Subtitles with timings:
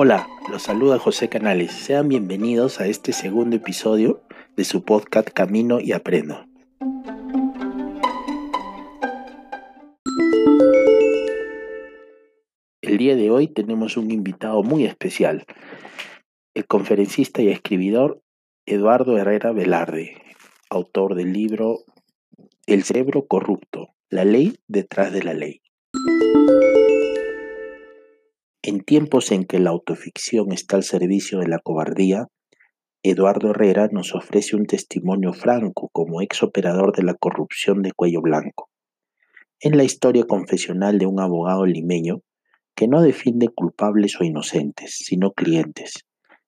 [0.00, 1.72] Hola, los saluda José Canales.
[1.72, 4.22] Sean bienvenidos a este segundo episodio
[4.54, 6.46] de su podcast Camino y Aprendo.
[12.80, 15.44] El día de hoy tenemos un invitado muy especial,
[16.54, 18.22] el conferencista y escribidor
[18.66, 20.22] Eduardo Herrera Velarde,
[20.70, 21.80] autor del libro
[22.68, 25.60] El cerebro corrupto, la ley detrás de la ley.
[28.68, 32.26] En tiempos en que la autoficción está al servicio de la cobardía,
[33.02, 38.20] Eduardo Herrera nos ofrece un testimonio franco como ex operador de la corrupción de cuello
[38.20, 38.68] blanco.
[39.58, 42.20] En la historia confesional de un abogado limeño
[42.76, 46.04] que no defiende culpables o inocentes, sino clientes,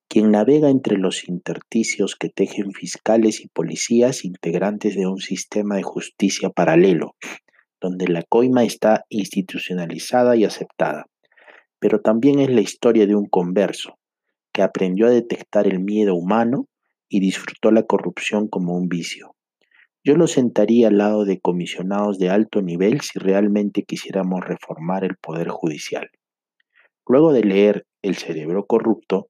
[0.07, 5.85] quien navega entre los intersticios que tejen fiscales y policías integrantes de un sistema de
[5.85, 7.15] justicia paralelo,
[7.81, 11.07] donde la coima está institucionalizada y aceptada.
[11.81, 13.99] Pero también es la historia de un converso,
[14.53, 16.69] que aprendió a detectar el miedo humano
[17.09, 19.35] y disfrutó la corrupción como un vicio.
[20.03, 25.17] Yo lo sentaría al lado de comisionados de alto nivel si realmente quisiéramos reformar el
[25.17, 26.09] Poder Judicial.
[27.07, 29.29] Luego de leer El cerebro corrupto,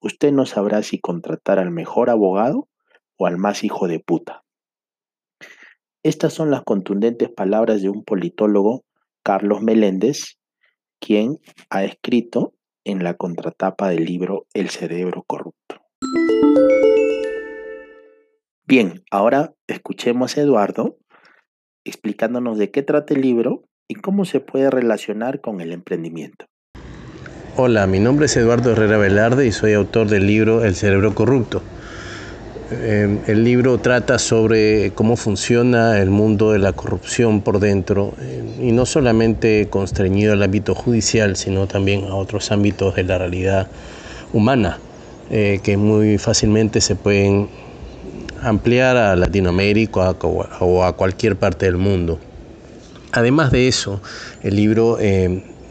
[0.00, 2.68] usted no sabrá si contratar al mejor abogado
[3.16, 4.44] o al más hijo de puta.
[6.04, 8.84] Estas son las contundentes palabras de un politólogo,
[9.24, 10.38] Carlos Meléndez,
[11.04, 15.82] quien ha escrito en la contratapa del libro El cerebro corrupto.
[18.66, 20.96] Bien, ahora escuchemos a Eduardo
[21.84, 26.46] explicándonos de qué trata el libro y cómo se puede relacionar con el emprendimiento.
[27.56, 31.62] Hola, mi nombre es Eduardo Herrera Velarde y soy autor del libro El cerebro corrupto.
[32.74, 38.42] Eh, el libro trata sobre cómo funciona el mundo de la corrupción por dentro eh,
[38.60, 43.68] y no solamente constreñido al ámbito judicial, sino también a otros ámbitos de la realidad
[44.32, 44.78] humana,
[45.30, 47.50] eh, que muy fácilmente se pueden
[48.40, 52.18] ampliar a Latinoamérica o a cualquier parte del mundo.
[53.12, 54.00] Además de eso,
[54.42, 54.98] el libro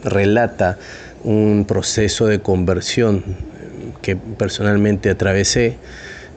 [0.04, 0.78] relata
[1.24, 3.24] un proceso de conversión
[4.00, 5.76] que personalmente atravesé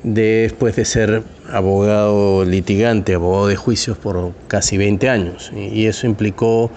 [0.05, 5.51] después de ser abogado litigante, abogado de juicios por casi 20 años.
[5.55, 6.69] Y eso implicó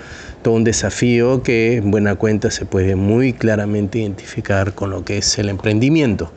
[0.42, 5.18] todo un desafío que en buena cuenta se puede muy claramente identificar con lo que
[5.18, 6.32] es el emprendimiento.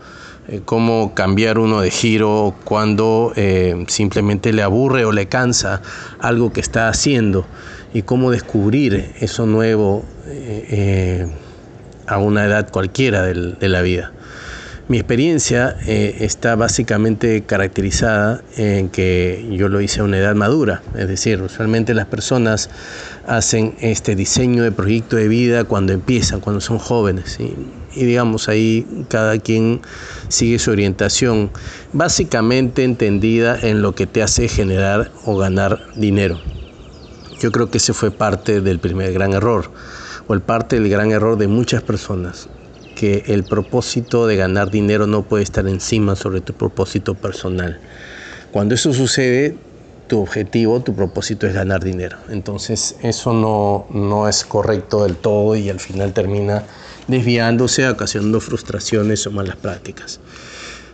[0.50, 5.82] Eh, cómo cambiar uno de giro cuando eh, simplemente le aburre o le cansa
[6.20, 7.46] algo que está haciendo
[7.94, 11.28] y cómo descubrir eso nuevo eh,
[12.06, 14.12] a una edad cualquiera de la vida.
[14.92, 20.82] Mi experiencia eh, está básicamente caracterizada en que yo lo hice a una edad madura,
[20.94, 22.70] es decir, usualmente las personas
[23.26, 28.86] hacen este diseño de proyecto de vida cuando empiezan, cuando son jóvenes, y digamos ahí
[29.08, 29.80] cada quien
[30.28, 31.52] sigue su orientación,
[31.94, 36.38] básicamente entendida en lo que te hace generar o ganar dinero.
[37.40, 39.72] Yo creo que ese fue parte del primer gran error,
[40.28, 42.50] o el parte del gran error de muchas personas
[43.02, 47.80] que el propósito de ganar dinero no puede estar encima sobre tu propósito personal.
[48.52, 49.56] Cuando eso sucede,
[50.06, 52.18] tu objetivo, tu propósito es ganar dinero.
[52.30, 56.62] Entonces eso no, no es correcto del todo y al final termina
[57.08, 60.20] desviándose, ocasionando frustraciones o malas prácticas.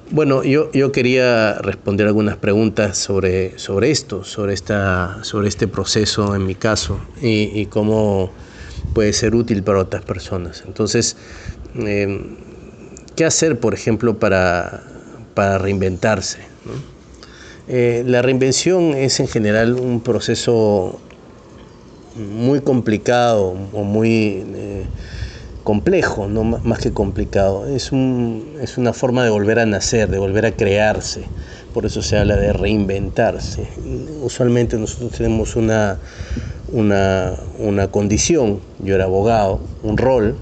[0.10, 6.36] Bueno, yo, yo quería responder algunas preguntas sobre, sobre esto, sobre, esta, sobre este proceso
[6.36, 8.32] en mi caso y, y cómo
[8.94, 10.64] puede ser útil para otras personas.
[10.66, 11.18] Entonces,
[11.76, 12.36] Em,
[13.16, 14.84] ¿qué hacer, por ejemplo, para,
[15.34, 16.40] para reinventarse?
[17.68, 21.00] Eh, la reinvención es en general un proceso
[22.16, 24.86] muy complicado o muy eh,
[25.64, 27.68] complejo, no más que complicado.
[27.68, 31.26] Es, un, es una forma de volver a nacer, de volver a crearse.
[31.74, 33.68] Por eso se habla de reinventarse.
[34.24, 36.00] Usualmente nosotros tenemos una,
[36.72, 40.38] una, una condición, yo era abogado, un rol,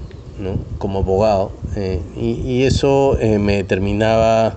[0.78, 1.52] como abogado.
[1.76, 4.56] Eh, y, eso eh, me determinaba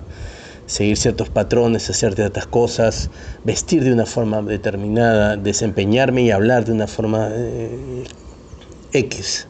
[0.66, 3.10] seguir ciertos patrones, hacer ciertas cosas,
[3.44, 8.04] vestir de una forma determinada, desempeñarme y hablar de una forma eh,
[8.92, 9.48] X.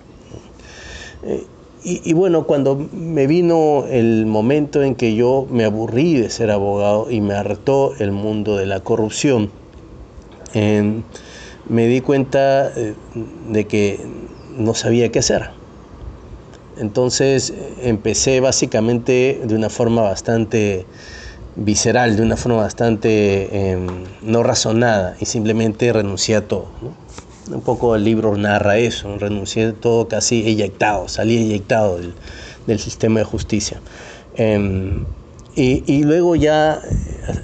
[1.82, 7.11] Y, bueno, cuando me vino el momento en que yo me aburrí de ser abogado
[7.11, 9.50] y me hartó el mundo de la corrupción,
[10.55, 12.71] me di cuenta
[13.49, 14.00] de que
[14.59, 15.59] no sabía qué hacer.
[16.81, 20.87] Entonces empecé básicamente de una forma bastante
[21.56, 23.87] visceral, de una forma bastante em,
[24.23, 26.69] no razonada y simplemente renuncié a todo.
[27.53, 31.99] Un poco el libro narra eso, renuncié a todo casi eyectado, salí eyectado
[32.67, 33.81] del sistema de justicia.
[34.37, 35.05] Em,
[35.56, 36.81] y, luego ya,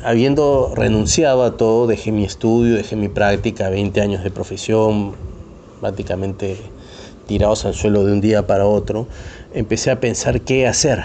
[0.03, 5.13] habiendo renunciado a todo, dejé mi estudio, dejé mi práctica, 20 años de profesión,
[5.81, 6.57] prácticamente
[7.27, 9.07] tirados al suelo de un día para otro,
[9.55, 11.05] empecé a pensar qué hacer.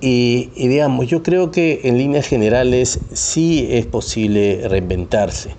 [0.00, 5.54] Y, digamos, yo creo que en líneas generales sí es posible reinventarse.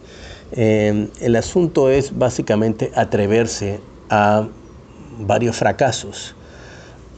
[0.52, 3.80] Em, el asunto es básicamente atreverse
[4.10, 4.48] a
[5.20, 6.36] varios fracasos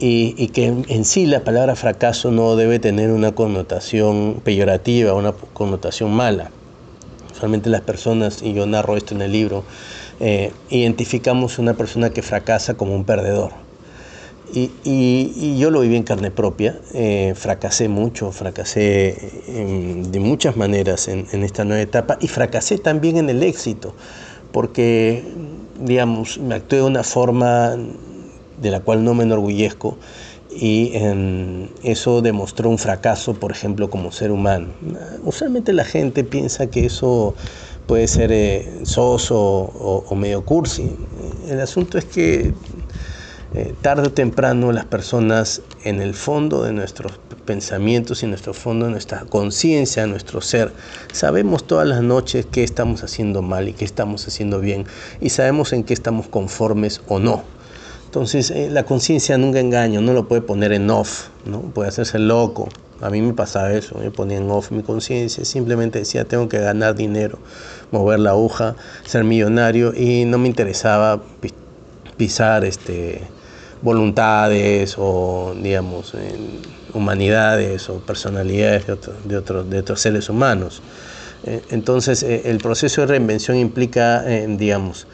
[0.00, 6.12] y, que en, sí la palabra fracaso no debe tener una connotación peyorativa, una connotación
[6.12, 6.50] mala.
[7.32, 9.64] Usualmente las personas, y yo narro esto en el libro,
[10.20, 13.52] eh, identificamos una persona que fracasa como un perdedor.
[14.54, 21.26] Y, yo lo viví en carne propia, eh, fracasé mucho, fracasé de muchas maneras en,
[21.44, 23.94] esta nueva etapa y fracasé también en el éxito,
[24.50, 25.22] porque,
[25.78, 27.76] digamos, me actué de una forma
[28.60, 29.98] de la cual no me enorgullezco
[30.50, 30.92] y
[31.82, 34.68] eso demostró un fracaso, por ejemplo, como ser humano.
[35.24, 37.34] Usualmente la gente piensa que eso
[37.88, 40.94] puede ser eh, soso o, medio cursi.
[41.48, 42.52] El asunto es que
[43.54, 48.52] eh, tarde o temprano las personas en el fondo de nuestros pensamientos y en nuestro
[48.52, 50.70] fondo de nuestra conciencia, nuestro ser,
[51.12, 54.84] sabemos todas las noches qué estamos haciendo mal y qué estamos haciendo bien
[55.22, 57.42] y sabemos en qué estamos conformes o no.
[58.04, 61.60] Entonces, eh, la conciencia nunca engaña, no lo puede poner en off, ¿no?
[61.60, 62.68] Puede hacerse loco.
[63.00, 66.58] A mí me pasaba eso, me ponía en off mi conciencia, simplemente decía, tengo que
[66.58, 67.38] ganar dinero,
[67.92, 68.74] mover la aguja,
[69.04, 71.20] ser millonario y no me interesaba
[72.16, 73.22] pisar este,
[73.82, 76.14] voluntades o, digamos,
[76.92, 80.82] humanidades o personalidades de, otro, de, otros seres humanos.
[81.44, 85.06] Eh, entonces, eh, el proceso de reinvención implica, digamos,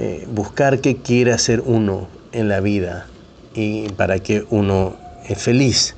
[0.00, 3.06] eh, buscar qué quiere hacer uno en la vida
[3.54, 4.94] y para que uno
[5.26, 5.96] es feliz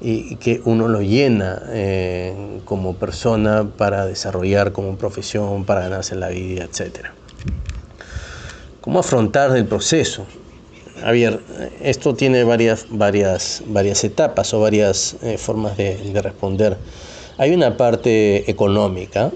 [0.00, 6.28] y que uno lo llena eh, como persona para desarrollar como profesión, para ganarse la
[6.28, 7.06] vida, etc.
[8.80, 10.26] ¿Cómo afrontar el proceso?
[11.00, 11.40] Javier,
[11.80, 16.76] esto tiene varias, varias, varias etapas o varias eh, formas de, de responder.
[17.36, 19.30] Hay una parte económica,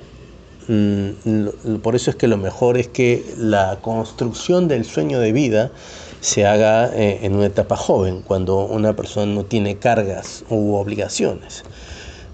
[0.68, 5.72] Mm, por eso es que lo mejor es que la construcción del sueño de vida
[6.22, 11.64] se haga eh, en una etapa joven, cuando una persona no tiene cargas u obligaciones.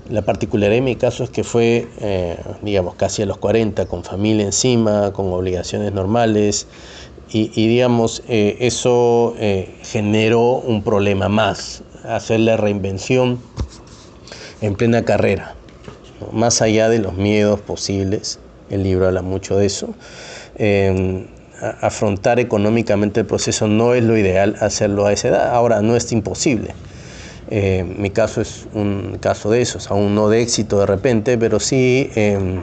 [0.08, 4.04] La particularidad en mi caso es que fue, eh, digamos, casi a los 40, con
[4.04, 6.68] familia encima, con obligaciones normales,
[7.30, 9.34] y, digamos, eh, eso
[9.82, 13.38] generó un problema más, hacer la reinvención
[14.62, 15.54] en plena carrera
[16.32, 18.38] más allá de los miedos posibles,
[18.70, 19.94] el libro habla mucho de eso.
[21.60, 25.54] Afrontar económicamente el proceso no es lo ideal hacerlo a esa edad.
[25.54, 26.74] Ahora, no es imposible.
[27.50, 31.60] Eh, mi caso es un caso de esos, aún no de éxito de repente, pero
[31.60, 32.62] sí, em,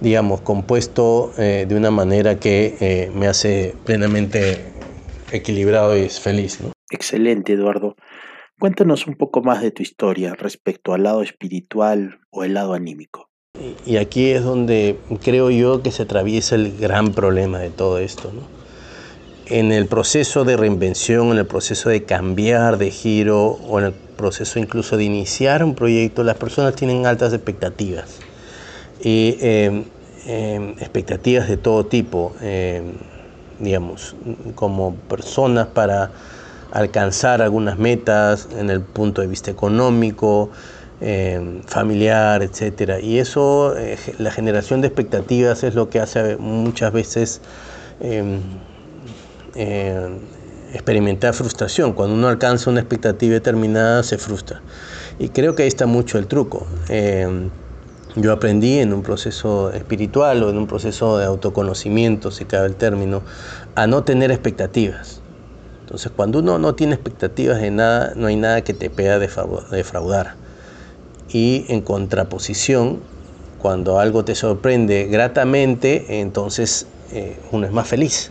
[0.00, 4.72] digamos, compuesto eh, de una manera que eh, me hace plenamente
[5.32, 6.60] equilibrado y feliz.
[6.90, 7.96] Excelente, Eduardo.
[8.60, 13.30] Cuéntanos un poco más de tu historia respecto al lado espiritual o el lado anímico.
[13.86, 18.32] Y aquí es donde creo yo que se atraviesa el gran problema de todo esto.
[19.46, 23.92] En el proceso de reinvención, en el proceso de cambiar de giro o en el
[23.92, 28.18] proceso incluso de iniciar un proyecto, las personas tienen altas expectativas.
[29.00, 29.84] Y em,
[30.26, 32.94] em, expectativas de todo tipo, em,
[33.60, 34.16] digamos,
[34.56, 36.10] como personas para
[36.72, 40.50] alcanzar algunas metas en el punto de vista económico,
[41.06, 42.98] eh, familiar, etc.
[43.02, 47.42] Y eso, eh, la generación de expectativas es lo que hace muchas veces
[48.00, 48.40] em,
[49.54, 50.18] eh,
[50.72, 51.92] experimentar frustración.
[51.92, 54.62] Cuando uno alcanza una expectativa determinada, se frustra.
[55.18, 56.66] Y creo que ahí está mucho el truco.
[56.88, 57.50] Em,
[58.16, 62.76] yo aprendí en un proceso espiritual o en un proceso de autoconocimiento, si cabe el
[62.76, 63.20] término,
[63.74, 65.20] a no tener expectativas.
[65.82, 70.43] Entonces, cuando uno no tiene expectativas de nada, no hay nada que te pueda defraudar.
[71.34, 73.00] Y en contraposición,
[73.58, 78.30] cuando algo te sorprende gratamente, entonces eh, uno es más feliz.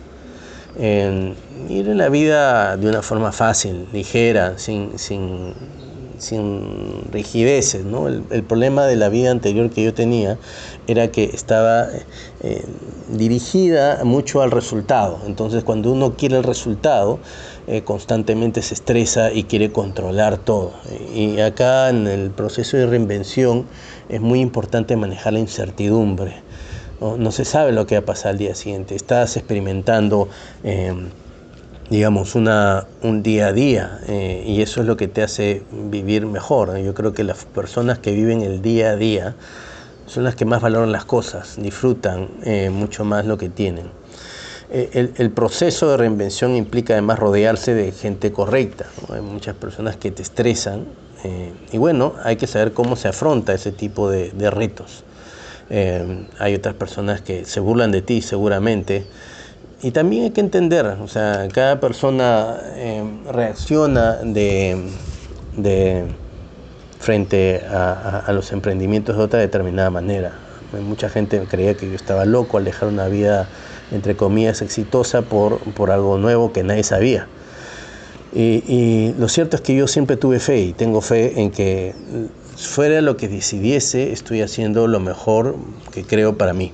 [0.78, 1.36] En
[1.68, 5.52] ir en la vida de una forma fácil, ligera, sin, sin
[6.18, 7.84] sin rigideces.
[7.84, 8.08] ¿no?
[8.08, 10.38] El, problema de la vida anterior que yo tenía
[10.86, 11.88] era que estaba
[12.42, 12.64] eh,
[13.08, 15.20] dirigida mucho al resultado.
[15.26, 17.18] Entonces cuando uno quiere el resultado,
[17.66, 20.72] eh, constantemente se estresa y quiere controlar todo.
[21.14, 23.66] Y acá en el proceso de reinvención
[24.08, 26.42] es muy importante manejar la incertidumbre.
[27.00, 28.94] No, se sabe lo que va a pasar al día siguiente.
[28.94, 30.28] Estás experimentando...
[30.62, 30.94] Eh,
[31.90, 36.26] digamos, una, un día a día eh, y eso es lo que te hace vivir
[36.26, 36.76] mejor.
[36.78, 39.34] Yo creo que las personas que viven el día a día
[40.06, 43.90] son las que más valoran las cosas, disfrutan eh, mucho más lo que tienen.
[44.70, 48.86] Eh, el, proceso de reinvención implica además rodearse de gente correcta.
[49.12, 50.86] Hay muchas personas que te estresan
[51.72, 55.04] y bueno, hay que saber cómo se afronta ese tipo de, de retos.
[55.70, 59.06] hay otras personas que se burlan de ti seguramente
[59.84, 64.80] y también hay que entender, o sea, cada persona eh, reacciona de,
[66.98, 70.38] frente a, los emprendimientos de otra determinada manera.
[70.88, 73.46] Mucha gente creía que yo estaba loco al dejar una vida,
[73.92, 77.26] entre comillas, exitosa por, por algo nuevo que nadie sabía.
[78.32, 81.94] Y, y, lo cierto es que yo siempre tuve fe y tengo fe en que
[82.56, 85.56] fuera lo que decidiese, estoy haciendo lo mejor
[85.92, 86.72] que creo para mí.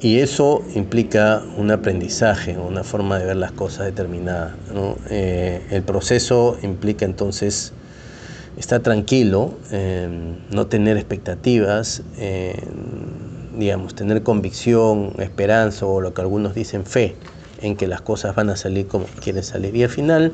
[0.00, 4.54] Y eso implica un aprendizaje, una forma de ver las cosas determinada.
[5.10, 7.72] Eh, el proceso implica entonces
[8.56, 9.54] estar tranquilo,
[10.50, 12.02] no tener expectativas,
[13.56, 17.16] digamos, tener convicción, esperanza o lo que algunos dicen fe
[17.60, 19.74] en que las cosas van a salir como quieren salir.
[19.74, 20.32] Y al final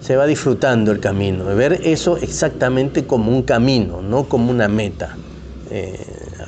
[0.00, 5.16] se va disfrutando el camino, ver eso exactamente como un camino, no como una meta.
[5.70, 5.98] Eh,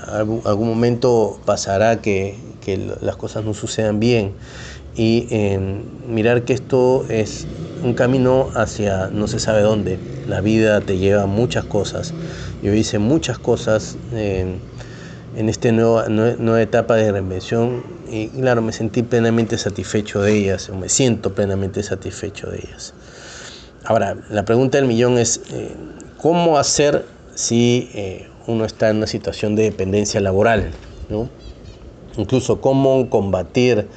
[0.07, 2.37] algún momento pasará que
[2.69, 4.33] que las cosas no sucedan bien
[4.95, 7.47] y em, mirar que esto es
[7.83, 9.99] un camino hacia no se sabe dónde.
[10.27, 12.13] La vida te lleva muchas cosas.
[12.63, 14.61] Yo hice muchas cosas en
[15.49, 20.75] esta nueva, nueva etapa de reinvención y claro, me sentí plenamente satisfecho de ellas, o
[20.75, 22.93] me siento plenamente satisfecho de ellas.
[23.85, 25.75] Ahora, la pregunta del millón es, eh,
[26.19, 30.73] ¿cómo hacer si eh, uno está en una situación de dependencia laboral?
[31.09, 31.29] ¿no?
[32.19, 33.89] Incluso cómo combatir,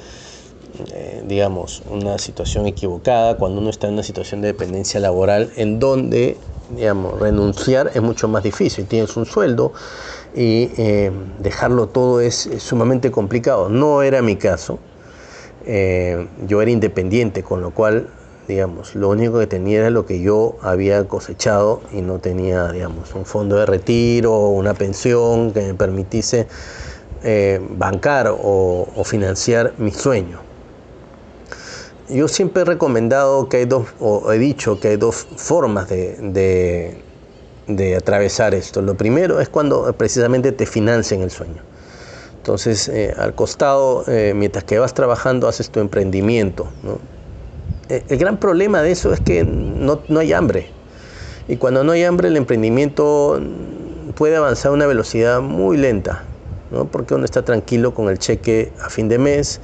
[0.92, 5.78] eh, digamos, una situación equivocada cuando uno está en una situación de dependencia laboral en
[5.78, 6.38] donde,
[6.74, 8.86] digamos, renunciar es mucho más difícil.
[8.86, 9.72] Tienes un sueldo
[10.34, 11.10] y eh,
[11.40, 13.68] dejarlo todo es, sumamente complicado.
[13.68, 14.78] No era mi caso.
[15.66, 18.08] Eh, yo era independiente, con lo cual
[18.48, 23.14] digamos, lo único que tenía era lo que yo había cosechado y no tenía, digamos,
[23.14, 26.48] un fondo de retiro una pensión que me permitiese
[27.24, 30.40] eh, bancar o, financiar mi sueño.
[32.08, 36.96] Yo siempre he recomendado que hay dos, o he dicho que hay dos formas de,
[37.68, 38.82] de, atravesar esto.
[38.82, 41.62] Lo primero es cuando precisamente te financian el sueño.
[42.38, 46.66] Entonces, eh, al costado, eh, mientras que vas trabajando, haces tu emprendimiento.
[47.88, 50.70] El gran problema de eso es que no, no hay hambre.
[51.46, 53.40] Y cuando no hay hambre, el emprendimiento
[54.16, 56.24] puede avanzar a una velocidad muy lenta
[56.90, 59.60] porque uno está tranquilo con el cheque a fin de mes,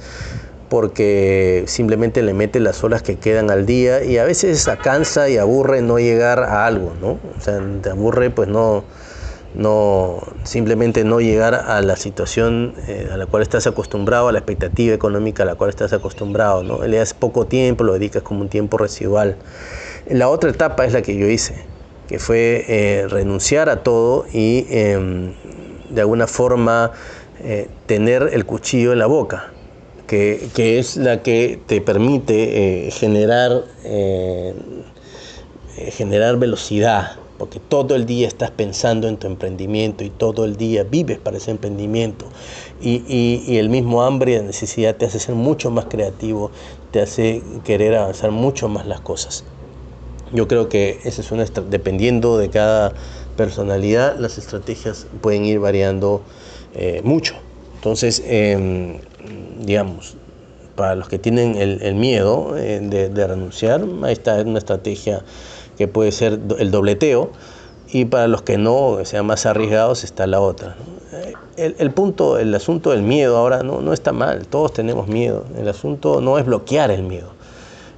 [0.69, 5.37] porque simplemente le mete las horas que quedan al día y a veces cansa y
[5.37, 7.19] aburre no llegar a algo, ¿no?
[7.37, 8.83] O sea, te aburre pues no,
[9.55, 14.39] no simplemente no llegar a la situación eh, a la cual estás acostumbrado, a la
[14.39, 16.85] expectativa económica a la cual estás acostumbrado, ¿no?
[16.85, 19.37] Le das poco tiempo, lo dedicas como un tiempo residual.
[20.07, 21.55] La otra etapa es la que yo hice,
[22.07, 25.33] que fue eh, renunciar a todo y em,
[25.89, 26.91] de alguna forma
[27.41, 29.51] eh, tener el cuchillo en la boca,
[30.07, 34.53] que, es la que te permite eh, generar, eh,
[35.91, 40.83] generar velocidad, porque todo el día estás pensando en tu emprendimiento y todo el día
[40.83, 42.25] vives para ese emprendimiento.
[42.81, 46.51] Y, y, el mismo hambre y necesidad te hace ser mucho más creativo,
[46.91, 49.45] te hace querer avanzar mucho más las cosas.
[50.33, 52.93] Yo creo que esa es una, dependiendo de cada
[53.39, 56.21] personalidad, las estrategias pueden ir variando
[56.75, 57.35] eh, mucho.
[57.75, 58.97] Entonces, em,
[59.61, 60.17] digamos,
[60.75, 65.23] para los que tienen el, miedo eh, de, renunciar, ahí está una estrategia
[65.77, 67.31] que puede ser el dobleteo,
[67.93, 70.75] y para los que no, sean más arriesgados, está la otra.
[71.55, 75.45] Eh, el, punto, el asunto del miedo ahora no, no está mal, todos tenemos miedo.
[75.57, 77.31] El asunto no es bloquear el miedo.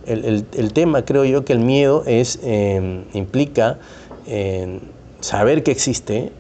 [0.06, 3.80] El, tema, creo yo, que el miedo es, em, implica
[5.22, 6.32] saber que existe,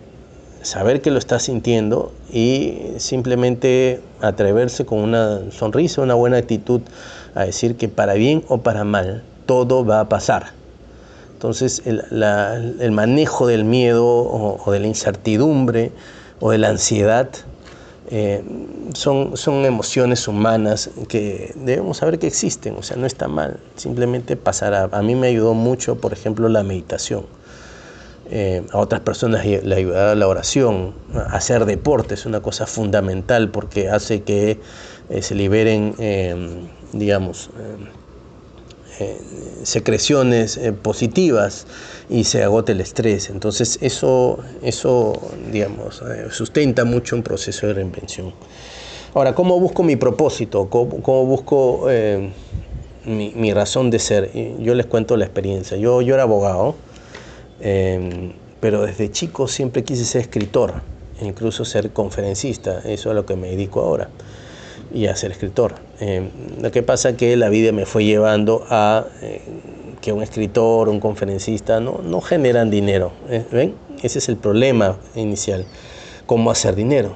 [0.63, 6.81] saber que lo está sintiendo y simplemente atreverse con una sonrisa, una buena actitud
[7.33, 10.47] a decir que para bien o para mal todo va a pasar.
[11.33, 15.91] Entonces el, manejo del miedo o, de la incertidumbre
[16.39, 17.29] o de la ansiedad
[18.11, 18.43] eh,
[18.93, 24.35] son, son emociones humanas que debemos saber que existen, o sea, no está mal, simplemente
[24.35, 24.89] pasará.
[24.91, 27.25] A mí me ayudó mucho, por ejemplo, la meditación
[28.33, 30.93] eh, a otras personas le ayudará la oración.
[31.31, 34.57] Hacer deporte es una cosa fundamental porque hace que
[35.09, 36.33] eh, se liberen, eh,
[36.93, 37.49] digamos,
[39.63, 41.65] secreciones positivas
[42.07, 43.31] y se agote el estrés.
[43.31, 45.19] Entonces eso, eso
[45.51, 48.31] digamos, sustenta mucho un proceso de reinvención.
[49.15, 50.69] Ahora, ¿cómo busco mi propósito?
[50.69, 51.87] ¿Cómo, busco
[53.05, 54.31] mi, razón de ser?
[54.59, 55.77] Yo les cuento la experiencia.
[55.77, 56.75] Yo, yo era abogado,
[57.61, 60.81] pero desde chico siempre quise ser escritor,
[61.21, 62.79] incluso ser conferencista.
[62.79, 64.09] Eso es a lo que me dedico ahora
[64.93, 65.75] y a ser escritor.
[65.99, 66.29] Eh,
[66.61, 69.41] lo que pasa es que la vida me fue llevando a eh,
[70.01, 73.11] que un escritor, un conferencista no, no generan dinero.
[73.29, 73.45] ¿eh?
[73.51, 73.75] ¿Ven?
[74.01, 75.65] Ese es el problema inicial.
[76.25, 77.15] ¿Cómo hacer dinero?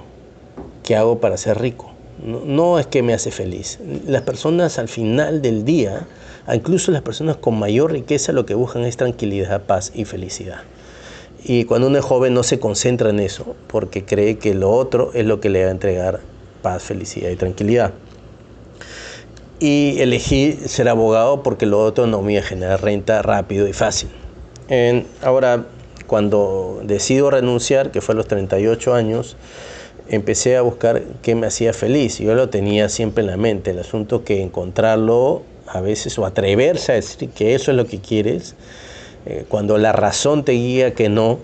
[0.83, 1.94] ¿Qué hago para ser rico?
[2.23, 3.79] No, es que me hace feliz.
[4.07, 6.07] Las personas al final del día,
[6.53, 10.61] incluso las personas con mayor riqueza, lo que buscan es tranquilidad, paz y felicidad.
[11.43, 15.11] Y cuando uno es joven no se concentra en eso, porque cree que lo otro
[15.13, 16.21] es lo que le va a entregar
[16.61, 17.93] paz, felicidad y tranquilidad.
[19.59, 23.73] Y elegí ser abogado porque lo otro no me iba a generar renta rápido y
[23.73, 24.09] fácil.
[25.21, 25.65] ahora,
[26.07, 29.37] cuando decido renunciar, que fue a los 38 años,
[30.09, 32.19] empecé a buscar qué me hacía feliz.
[32.19, 36.91] Yo lo tenía siempre en la mente, el asunto que encontrarlo a veces o atreverse
[36.91, 38.55] a decir que eso es lo que quieres,
[39.25, 41.39] eh, cuando la razón te guía que no,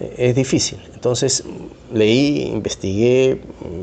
[0.00, 0.78] eh, es difícil.
[0.94, 1.44] Entonces
[1.92, 3.40] leí, investigué,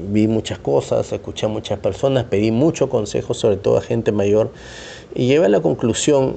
[0.09, 4.51] vi muchas cosas, escuché a muchas personas, pedí muchos consejos, sobre todo a gente mayor,
[5.13, 6.35] y llegué a la conclusión,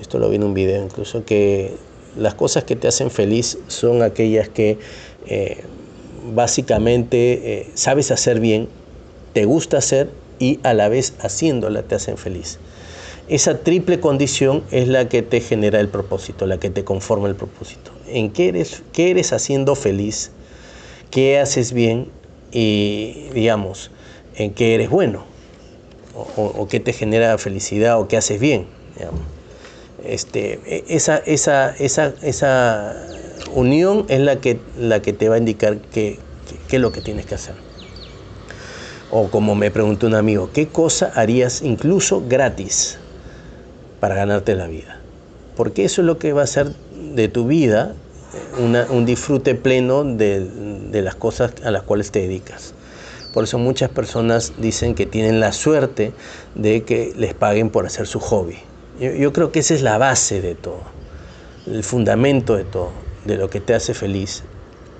[0.00, 1.74] esto lo vi en un video incluso, que
[2.16, 4.78] las cosas que te hacen feliz son aquellas que
[5.26, 5.64] eh,
[6.34, 8.68] básicamente eh, sabes hacer bien,
[9.32, 12.58] te gusta hacer y a la vez haciéndola te hacen feliz.
[13.28, 17.34] Esa triple condición es la que te genera el propósito, la que te conforma el
[17.34, 17.90] propósito.
[18.06, 20.30] ¿En qué eres, qué eres haciendo feliz?
[21.10, 22.08] ¿Qué haces bien?
[22.52, 23.90] Y digamos,
[24.36, 25.24] ¿en qué eres bueno?
[26.14, 28.66] O, qué te genera felicidad o qué haces bien.
[30.06, 32.96] Este, e, esa, esa, esa, esa
[33.54, 36.18] unión es la que, la que te va a indicar qué,
[36.70, 37.54] es lo que tienes que hacer.
[39.10, 42.98] O como me preguntó un amigo, ¿qué cosa harías incluso gratis?
[44.00, 45.00] para ganarte la vida.
[45.56, 46.72] Porque eso es lo que va a ser
[47.14, 47.94] de tu vida
[48.58, 52.74] un disfrute pleno de, las cosas a las cuales te dedicas.
[53.32, 56.12] Por eso muchas personas dicen que tienen la suerte
[56.54, 58.58] de que les paguen por hacer su hobby.
[58.98, 60.80] Yo, creo que esa es la base de todo,
[61.70, 62.92] el fundamento de todo,
[63.26, 64.42] de lo que te hace feliz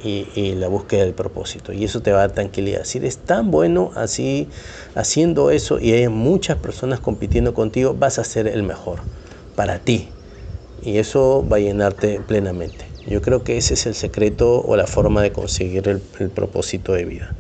[0.05, 1.73] y, y, la búsqueda del propósito.
[1.73, 2.85] Y eso te va a dar tranquilidad.
[2.85, 4.49] Si eres tan bueno así,
[4.95, 9.01] haciendo eso y hay muchas personas compitiendo contigo, vas a ser el mejor
[9.55, 10.11] para ti.
[10.83, 12.85] Y eso va a llenarte plenamente.
[13.07, 16.93] Yo creo que ese es el secreto o la forma de conseguir el, el propósito
[16.93, 17.35] de vida.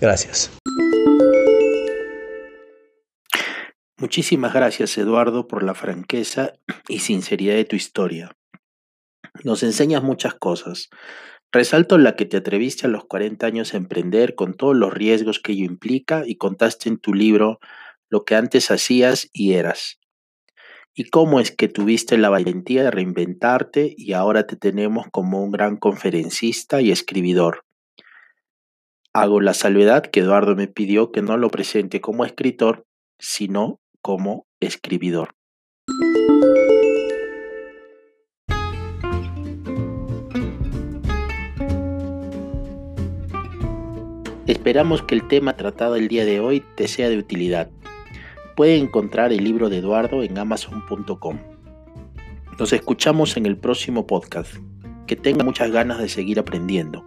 [0.00, 0.50] Gracias.
[3.98, 6.52] Muchísimas gracias Eduardo por la franqueza
[6.88, 8.36] y sinceridad de tu historia.
[9.44, 10.88] Nos enseñas muchas cosas,
[11.50, 15.40] Resalto la que te atreviste a los 40 años a emprender con todos los riesgos
[15.40, 17.58] que ello implica y contaste en tu libro
[18.10, 19.98] lo que antes hacías y eras.
[20.94, 25.50] Y cómo es que tuviste la valentía de reinventarte y ahora te tenemos como un
[25.50, 27.64] gran conferencista y escribidor.
[29.14, 32.84] Hago la salvedad que Eduardo me pidió que no lo presente como escritor,
[33.18, 35.34] sino como escribidor.
[44.46, 47.70] Esperamos que el tema tratado el día de hoy te sea de utilidad.
[48.56, 51.38] Puede encontrar el libro de Eduardo en amazon.com.
[52.58, 54.56] Nos escuchamos en el próximo podcast.
[55.06, 57.06] Que tenga muchas ganas de seguir aprendiendo.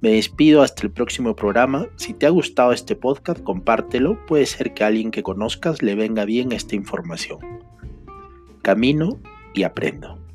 [0.00, 1.86] Me despido hasta el próximo programa.
[1.96, 4.24] Si te ha gustado este podcast, compártelo.
[4.26, 7.40] Puede ser que a alguien que conozcas le venga bien esta información.
[8.62, 9.18] Camino
[9.54, 10.27] y aprendo.